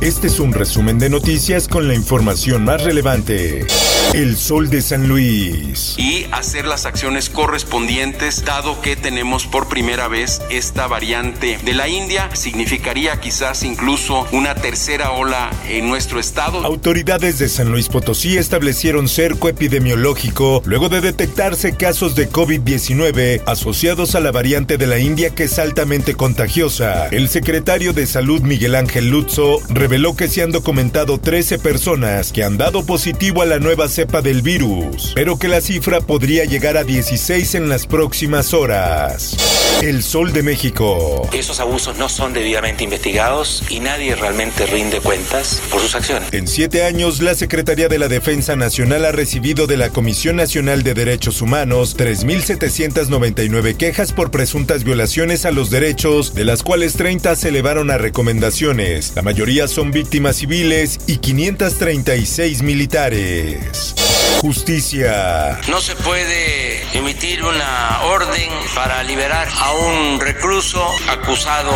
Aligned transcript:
Este 0.00 0.28
es 0.28 0.40
un 0.40 0.54
resumen 0.54 0.98
de 0.98 1.10
noticias 1.10 1.68
con 1.68 1.86
la 1.86 1.94
información 1.94 2.64
más 2.64 2.82
relevante. 2.82 3.66
El 4.14 4.36
Sol 4.36 4.70
de 4.70 4.82
San 4.82 5.06
Luis. 5.06 5.94
Y 5.96 6.26
hacer 6.32 6.66
las 6.66 6.84
acciones 6.84 7.30
correspondientes, 7.30 8.44
dado 8.44 8.80
que 8.80 8.96
tenemos 8.96 9.46
por 9.46 9.68
primera 9.68 10.08
vez 10.08 10.42
esta 10.50 10.88
variante 10.88 11.58
de 11.64 11.74
la 11.74 11.86
India, 11.86 12.28
significaría 12.34 13.20
quizás 13.20 13.62
incluso 13.62 14.26
una 14.32 14.56
tercera 14.56 15.12
ola 15.12 15.50
en 15.68 15.86
nuestro 15.86 16.18
estado. 16.18 16.64
Autoridades 16.64 17.38
de 17.38 17.48
San 17.48 17.70
Luis 17.70 17.88
Potosí 17.88 18.36
establecieron 18.36 19.06
cerco 19.06 19.48
epidemiológico 19.48 20.60
luego 20.64 20.88
de 20.88 21.02
detectarse 21.02 21.76
casos 21.76 22.16
de 22.16 22.28
COVID-19 22.28 23.42
asociados 23.46 24.16
a 24.16 24.20
la 24.20 24.32
variante 24.32 24.76
de 24.76 24.88
la 24.88 24.98
India 24.98 25.34
que 25.36 25.44
es 25.44 25.58
altamente 25.60 26.14
contagiosa. 26.16 27.06
El 27.08 27.28
secretario 27.28 27.92
de 27.92 28.06
Salud 28.06 28.40
Miguel 28.40 28.74
Ángel 28.74 29.08
Lutzo 29.08 29.60
reveló 29.90 30.14
que 30.14 30.28
se 30.28 30.40
han 30.40 30.52
documentado 30.52 31.18
13 31.18 31.58
personas 31.58 32.30
que 32.30 32.44
han 32.44 32.56
dado 32.56 32.86
positivo 32.86 33.42
a 33.42 33.44
la 33.44 33.58
nueva 33.58 33.88
cepa 33.88 34.22
del 34.22 34.40
virus, 34.40 35.10
pero 35.16 35.36
que 35.36 35.48
la 35.48 35.60
cifra 35.60 36.00
podría 36.00 36.44
llegar 36.44 36.76
a 36.76 36.84
16 36.84 37.56
en 37.56 37.68
las 37.68 37.88
próximas 37.88 38.54
horas. 38.54 39.36
El 39.82 40.02
Sol 40.02 40.32
de 40.34 40.42
México. 40.42 41.26
Esos 41.32 41.58
abusos 41.58 41.96
no 41.96 42.10
son 42.10 42.34
debidamente 42.34 42.84
investigados 42.84 43.64
y 43.70 43.80
nadie 43.80 44.14
realmente 44.14 44.66
rinde 44.66 45.00
cuentas 45.00 45.62
por 45.70 45.80
sus 45.80 45.94
acciones. 45.94 46.32
En 46.32 46.46
siete 46.46 46.84
años, 46.84 47.22
la 47.22 47.34
Secretaría 47.34 47.88
de 47.88 47.98
la 47.98 48.08
Defensa 48.08 48.56
Nacional 48.56 49.06
ha 49.06 49.12
recibido 49.12 49.66
de 49.66 49.78
la 49.78 49.88
Comisión 49.88 50.36
Nacional 50.36 50.82
de 50.82 50.92
Derechos 50.92 51.40
Humanos 51.40 51.96
3.799 51.96 53.76
quejas 53.76 54.12
por 54.12 54.30
presuntas 54.30 54.84
violaciones 54.84 55.46
a 55.46 55.50
los 55.50 55.70
derechos, 55.70 56.34
de 56.34 56.44
las 56.44 56.62
cuales 56.62 56.92
30 56.92 57.34
se 57.34 57.48
elevaron 57.48 57.90
a 57.90 57.96
recomendaciones. 57.96 59.12
La 59.16 59.22
mayoría 59.22 59.66
son 59.66 59.79
víctimas 59.88 60.36
civiles 60.36 61.00
y 61.06 61.16
536 61.16 62.62
militares. 62.62 64.09
Justicia. 64.40 65.60
No 65.68 65.82
se 65.82 65.94
puede 65.96 66.82
emitir 66.96 67.44
una 67.44 68.00
orden 68.04 68.48
para 68.74 69.02
liberar 69.02 69.46
a 69.54 69.72
un 69.72 70.18
recluso 70.18 70.82
acusado 71.10 71.70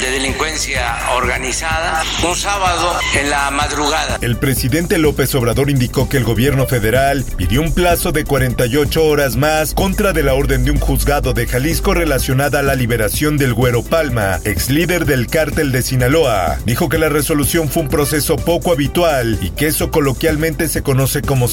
de 0.00 0.10
delincuencia 0.10 0.98
organizada 1.14 2.02
un 2.28 2.34
sábado 2.34 2.98
en 3.14 3.30
la 3.30 3.52
madrugada. 3.52 4.18
El 4.20 4.36
presidente 4.36 4.98
López 4.98 5.32
Obrador 5.36 5.70
indicó 5.70 6.08
que 6.08 6.16
el 6.16 6.24
gobierno 6.24 6.66
federal 6.66 7.24
pidió 7.36 7.62
un 7.62 7.72
plazo 7.72 8.10
de 8.10 8.24
48 8.24 9.04
horas 9.04 9.36
más 9.36 9.72
contra 9.72 10.12
de 10.12 10.24
la 10.24 10.34
orden 10.34 10.64
de 10.64 10.72
un 10.72 10.80
juzgado 10.80 11.34
de 11.34 11.46
Jalisco 11.46 11.94
relacionada 11.94 12.58
a 12.58 12.62
la 12.64 12.74
liberación 12.74 13.36
del 13.36 13.54
Güero 13.54 13.84
Palma, 13.84 14.40
ex 14.44 14.70
líder 14.70 15.06
del 15.06 15.28
cártel 15.28 15.70
de 15.70 15.82
Sinaloa. 15.82 16.58
Dijo 16.66 16.88
que 16.88 16.98
la 16.98 17.10
resolución 17.10 17.68
fue 17.68 17.84
un 17.84 17.88
proceso 17.88 18.34
poco 18.34 18.72
habitual 18.72 19.38
y 19.40 19.50
que 19.50 19.68
eso 19.68 19.92
coloquialmente 19.92 20.68
se 20.68 20.82
conoce 20.82 21.22
como 21.22 21.46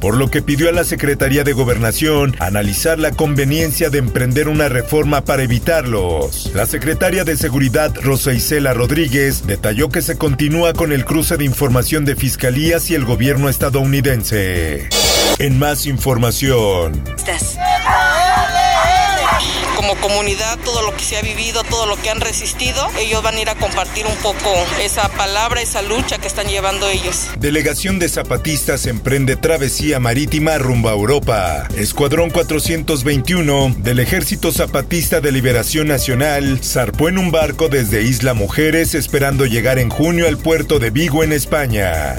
por 0.00 0.16
lo 0.16 0.30
que 0.30 0.40
pidió 0.40 0.70
a 0.70 0.72
la 0.72 0.84
Secretaría 0.84 1.44
de 1.44 1.52
Gobernación 1.52 2.34
analizar 2.38 2.98
la 2.98 3.10
conveniencia 3.10 3.90
de 3.90 3.98
emprender 3.98 4.48
una 4.48 4.68
reforma 4.68 5.24
para 5.24 5.42
evitarlos. 5.42 6.50
La 6.54 6.64
secretaria 6.64 7.24
de 7.24 7.36
Seguridad, 7.36 7.94
Rosa 8.02 8.32
Isela 8.32 8.72
Rodríguez, 8.72 9.46
detalló 9.46 9.90
que 9.90 10.00
se 10.00 10.16
continúa 10.16 10.72
con 10.72 10.90
el 10.92 11.04
cruce 11.04 11.36
de 11.36 11.44
información 11.44 12.06
de 12.06 12.16
fiscalías 12.16 12.88
y 12.90 12.94
el 12.94 13.04
gobierno 13.04 13.50
estadounidense. 13.50 14.88
En 15.38 15.58
más 15.58 15.86
información 15.86 17.02
como 17.12 18.11
comunidad, 20.02 20.58
todo 20.64 20.82
lo 20.82 20.94
que 20.94 21.04
se 21.04 21.16
ha 21.16 21.22
vivido, 21.22 21.62
todo 21.62 21.86
lo 21.86 21.96
que 21.96 22.10
han 22.10 22.20
resistido, 22.20 22.86
ellos 22.98 23.22
van 23.22 23.36
a 23.36 23.40
ir 23.40 23.48
a 23.48 23.54
compartir 23.54 24.04
un 24.04 24.16
poco 24.16 24.52
esa 24.82 25.08
palabra, 25.08 25.62
esa 25.62 25.80
lucha 25.80 26.18
que 26.18 26.26
están 26.26 26.48
llevando 26.48 26.88
ellos. 26.88 27.28
Delegación 27.38 27.98
de 28.00 28.08
zapatistas 28.08 28.86
emprende 28.86 29.36
travesía 29.36 30.00
marítima 30.00 30.58
rumbo 30.58 30.88
a 30.88 30.92
Europa. 30.92 31.68
Escuadrón 31.76 32.30
421 32.30 33.76
del 33.78 34.00
Ejército 34.00 34.52
Zapatista 34.52 35.20
de 35.20 35.30
Liberación 35.30 35.86
Nacional 35.86 36.60
zarpó 36.62 37.08
en 37.08 37.18
un 37.18 37.30
barco 37.30 37.68
desde 37.68 38.02
Isla 38.02 38.34
Mujeres 38.34 38.94
esperando 38.94 39.46
llegar 39.46 39.78
en 39.78 39.88
junio 39.88 40.26
al 40.26 40.36
puerto 40.36 40.80
de 40.80 40.90
Vigo 40.90 41.22
en 41.22 41.32
España. 41.32 42.16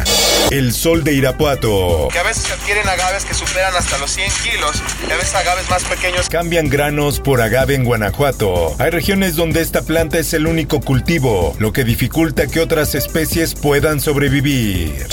El 0.51 0.73
sol 0.73 1.03
de 1.03 1.13
Irapuato. 1.13 2.09
Que 2.11 2.19
a 2.19 2.23
veces 2.23 2.49
adquieren 2.51 2.87
agaves 2.87 3.25
que 3.25 3.33
superan 3.33 3.75
hasta 3.75 3.97
los 3.97 4.11
100 4.11 4.31
kilos 4.43 4.83
y 5.07 5.11
a 5.11 5.15
veces 5.17 5.35
agaves 5.35 5.69
más 5.69 5.83
pequeños. 5.83 6.29
Cambian 6.29 6.69
granos 6.69 7.19
por 7.19 7.41
agave 7.41 7.72
en 7.73 7.83
Guanajuato. 7.83 8.75
Hay 8.79 8.89
regiones 8.89 9.35
donde 9.35 9.61
esta 9.61 9.81
planta 9.81 10.19
es 10.19 10.33
el 10.33 10.47
único 10.47 10.81
cultivo, 10.81 11.55
lo 11.59 11.73
que 11.73 11.83
dificulta 11.83 12.47
que 12.47 12.59
otras 12.59 12.95
especies 12.95 13.55
puedan 13.55 13.99
sobrevivir. 13.99 15.07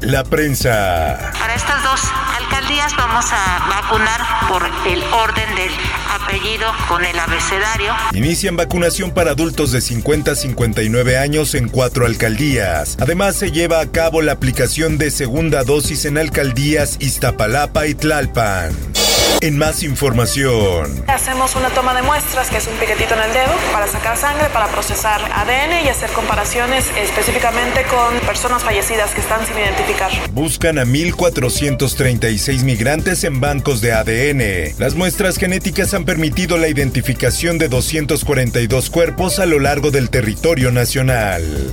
La 0.00 0.24
prensa. 0.24 1.32
Para 1.38 1.54
estas 1.54 1.82
dos 1.82 2.00
alcaldías 2.38 2.94
vamos 2.96 3.24
a 3.32 3.66
vacunar 3.68 4.20
por 4.48 4.62
el 4.86 5.02
orden 5.04 5.54
del 5.56 5.70
apellido 6.10 6.66
con 6.88 7.04
el 7.04 7.18
abecedario. 7.18 7.94
Inician 8.12 8.56
vacunación 8.56 9.12
para 9.12 9.32
adultos 9.32 9.72
de 9.72 9.80
50 9.80 10.32
a 10.32 10.34
59 10.34 11.18
años 11.18 11.54
en 11.54 11.68
cuatro 11.68 12.06
alcaldías. 12.06 12.96
Además 13.00 13.36
se 13.36 13.52
lleva 13.52 13.80
a 13.80 13.86
cabo 13.86 14.22
la 14.22 14.32
aplicación 14.32 14.98
de 14.98 15.10
segunda 15.10 15.64
dosis 15.64 16.04
en 16.04 16.18
alcaldías 16.18 16.96
Iztapalapa 17.00 17.86
y 17.86 17.94
Tlalpan. 17.94 18.95
En 19.42 19.58
más 19.58 19.82
información. 19.82 21.04
Hacemos 21.08 21.54
una 21.56 21.68
toma 21.68 21.94
de 21.94 22.02
muestras, 22.02 22.48
que 22.48 22.56
es 22.56 22.66
un 22.66 22.74
piquetito 22.78 23.14
en 23.14 23.20
el 23.20 23.32
dedo, 23.34 23.52
para 23.70 23.86
sacar 23.86 24.16
sangre, 24.16 24.48
para 24.48 24.66
procesar 24.68 25.20
ADN 25.30 25.84
y 25.84 25.88
hacer 25.88 26.10
comparaciones 26.10 26.86
específicamente 26.96 27.82
con 27.84 28.18
personas 28.26 28.64
fallecidas 28.64 29.10
que 29.10 29.20
están 29.20 29.46
sin 29.46 29.58
identificar. 29.58 30.10
Buscan 30.32 30.78
a 30.78 30.84
1.436 30.84 32.62
migrantes 32.62 33.24
en 33.24 33.40
bancos 33.40 33.82
de 33.82 33.92
ADN. 33.92 34.74
Las 34.78 34.94
muestras 34.94 35.36
genéticas 35.36 35.92
han 35.92 36.04
permitido 36.04 36.56
la 36.56 36.68
identificación 36.68 37.58
de 37.58 37.68
242 37.68 38.90
cuerpos 38.90 39.38
a 39.38 39.46
lo 39.46 39.60
largo 39.60 39.90
del 39.90 40.08
territorio 40.08 40.72
nacional. 40.72 41.70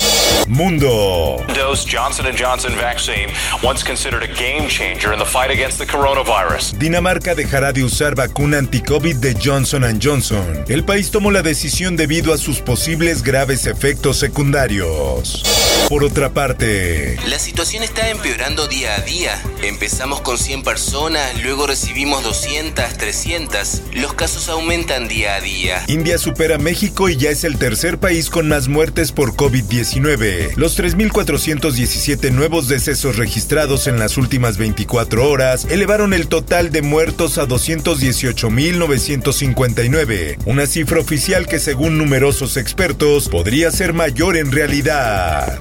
Mundo. 0.48 1.38
Dose 1.56 1.86
Johnson 1.90 2.26
Johnson 2.38 2.76
vaccine, 2.76 3.30
once 3.64 3.82
considered 3.82 4.24
a 4.24 4.28
game 4.28 4.68
changer 4.68 5.14
in 5.14 5.20
the 5.20 5.26
fight 5.26 5.50
against 5.50 5.80
the 5.80 5.86
coronavirus. 5.86 6.78
Dinamarca 6.78 7.34
dejará 7.54 7.72
de 7.72 7.84
usar 7.84 8.16
vacuna 8.16 8.58
anti-COVID 8.58 9.18
de 9.18 9.38
Johnson 9.40 9.84
Johnson. 10.02 10.66
El 10.68 10.84
país 10.84 11.12
tomó 11.12 11.30
la 11.30 11.44
decisión 11.44 11.96
debido 11.96 12.34
a 12.34 12.40
sus 12.40 12.62
posibles 12.62 13.22
graves 13.22 13.68
efectos 13.68 14.18
secundarios. 14.18 15.44
Por 15.88 16.04
otra 16.04 16.34
parte, 16.34 17.20
la 17.28 17.38
situación 17.38 17.84
está 17.84 18.10
empeorando 18.10 18.68
día 18.68 18.96
a 18.96 19.02
día. 19.02 19.40
Empezamos 19.62 20.22
con 20.22 20.40
100 20.40 20.64
personas, 20.64 21.44
luego 21.44 21.68
recibimos 21.68 22.24
200, 22.24 22.98
300. 22.98 23.82
Los 23.94 24.14
casos 24.16 24.50
aumentan 24.50 25.08
día 25.08 25.36
a 25.36 25.42
día. 25.42 25.84
India 25.88 26.18
supera 26.18 26.56
a 26.56 26.58
México 26.58 27.10
y 27.10 27.18
ya 27.18 27.30
es 27.30 27.44
el 27.44 27.60
tercer 27.60 28.00
país 28.00 28.32
con 28.32 28.48
más 28.48 28.68
muertes 28.68 29.12
por 29.12 29.36
COVID-19. 29.36 30.56
Los 30.56 30.80
3.417 30.80 32.32
nuevos 32.32 32.68
decesos 32.68 33.18
registrados 33.18 33.86
en 33.86 34.00
las 34.00 34.18
últimas 34.18 34.58
24 34.58 35.30
horas 35.30 35.66
elevaron 35.70 36.14
el 36.14 36.28
total 36.28 36.72
de 36.72 36.82
muertos 36.82 37.38
a 37.38 37.43
218.959, 37.48 40.38
una 40.46 40.66
cifra 40.66 41.00
oficial 41.00 41.48
que 41.48 41.60
según 41.60 41.98
numerosos 41.98 42.58
expertos 42.58 43.30
podría 43.30 43.72
ser 43.72 43.94
mayor 43.94 44.36
en 44.38 44.52
realidad. 44.52 45.60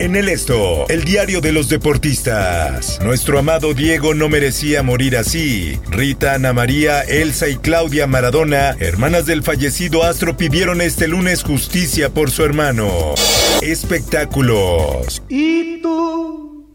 En 0.00 0.16
el 0.16 0.28
esto, 0.28 0.88
el 0.88 1.04
diario 1.04 1.40
de 1.40 1.52
los 1.52 1.68
deportistas. 1.68 2.98
Nuestro 3.00 3.38
amado 3.38 3.74
Diego 3.74 4.12
no 4.12 4.28
merecía 4.28 4.82
morir 4.82 5.16
así. 5.16 5.78
Rita, 5.88 6.34
Ana 6.34 6.52
María, 6.52 7.02
Elsa 7.02 7.48
y 7.48 7.54
Claudia 7.56 8.08
Maradona, 8.08 8.76
hermanas 8.80 9.26
del 9.26 9.44
fallecido 9.44 10.02
astro, 10.02 10.36
pidieron 10.36 10.80
este 10.80 11.06
lunes 11.06 11.44
justicia 11.44 12.10
por 12.10 12.32
su 12.32 12.44
hermano. 12.44 13.14
Espectáculos. 13.62 15.22
¿Y 15.28 15.80
tú 15.80 16.66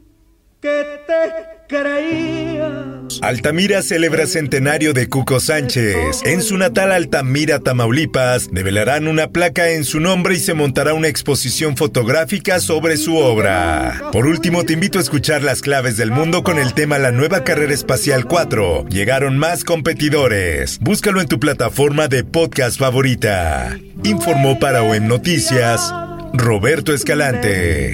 te 0.62 0.86
creías? 1.68 2.79
Altamira 3.22 3.82
celebra 3.82 4.26
centenario 4.28 4.94
de 4.94 5.08
Cuco 5.08 5.40
Sánchez. 5.40 6.22
En 6.26 6.42
su 6.42 6.58
natal 6.58 6.92
Altamira, 6.92 7.60
Tamaulipas, 7.60 8.50
develarán 8.52 9.08
una 9.08 9.28
placa 9.30 9.70
en 9.70 9.84
su 9.84 10.00
nombre 10.00 10.36
y 10.36 10.40
se 10.40 10.54
montará 10.54 10.94
una 10.94 11.10
exposición 11.10 11.76
fotográfica 11.76 12.60
sobre 12.60 12.98
su 12.98 13.18
obra. 13.18 14.10
Por 14.12 14.26
último, 14.26 14.64
te 14.64 14.74
invito 14.74 15.00
a 15.00 15.02
escuchar 15.02 15.44
las 15.44 15.62
claves 15.62 15.98
del 15.98 16.12
mundo 16.12 16.44
con 16.44 16.60
el 16.60 16.74
tema 16.74 16.98
La 16.98 17.12
nueva 17.12 17.44
carrera 17.44 17.74
espacial 17.74 18.26
4. 18.26 18.86
Llegaron 18.90 19.38
más 19.38 19.64
competidores. 19.64 20.80
Búscalo 20.80 21.20
en 21.22 21.28
tu 21.28 21.40
plataforma 21.40 22.08
de 22.08 22.24
podcast 22.24 22.80
favorita. 22.80 23.78
Informó 24.04 24.60
para 24.60 24.84
OEM 24.84 25.08
Noticias 25.08 25.94
Roberto 26.34 26.94
Escalante. 26.94 27.94